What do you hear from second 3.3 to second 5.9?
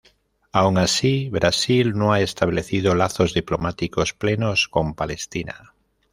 diplomáticos plenos con Palestina.